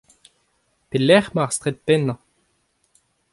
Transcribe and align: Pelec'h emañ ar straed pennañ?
Pelec'h 0.89 1.29
emañ 1.31 1.43
ar 1.45 1.51
straed 1.55 1.77
pennañ? 1.85 2.17